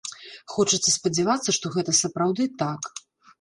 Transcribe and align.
Хочацца 0.53 0.93
спадзявацца, 0.95 1.55
што 1.59 1.73
гэта 1.75 1.91
сапраўды 2.01 2.49
так. 2.65 2.91